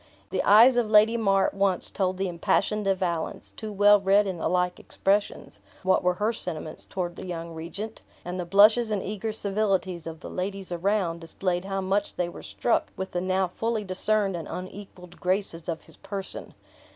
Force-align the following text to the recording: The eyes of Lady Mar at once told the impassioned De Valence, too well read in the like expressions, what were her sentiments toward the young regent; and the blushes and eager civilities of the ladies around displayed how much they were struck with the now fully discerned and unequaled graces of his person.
The 0.31 0.41
eyes 0.41 0.77
of 0.77 0.89
Lady 0.89 1.15
Mar 1.15 1.45
at 1.45 1.53
once 1.53 1.91
told 1.91 2.17
the 2.17 2.27
impassioned 2.27 2.85
De 2.85 2.95
Valence, 2.95 3.51
too 3.55 3.71
well 3.71 4.01
read 4.01 4.25
in 4.25 4.39
the 4.39 4.47
like 4.49 4.79
expressions, 4.79 5.61
what 5.83 6.01
were 6.03 6.15
her 6.15 6.33
sentiments 6.33 6.85
toward 6.87 7.15
the 7.15 7.27
young 7.27 7.53
regent; 7.53 8.01
and 8.25 8.39
the 8.39 8.43
blushes 8.45 8.89
and 8.89 9.03
eager 9.03 9.31
civilities 9.31 10.07
of 10.07 10.21
the 10.21 10.29
ladies 10.31 10.71
around 10.71 11.21
displayed 11.21 11.65
how 11.65 11.81
much 11.81 12.15
they 12.15 12.29
were 12.29 12.41
struck 12.41 12.91
with 12.97 13.11
the 13.11 13.21
now 13.21 13.47
fully 13.49 13.83
discerned 13.83 14.35
and 14.35 14.47
unequaled 14.47 15.19
graces 15.21 15.69
of 15.69 15.83
his 15.83 15.97
person. 15.97 16.55